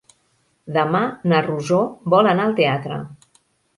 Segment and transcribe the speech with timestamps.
[0.77, 1.01] Demà
[1.31, 1.79] na Rosó
[2.15, 2.99] vol anar al teatre.